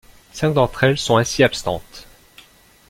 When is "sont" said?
0.97-1.17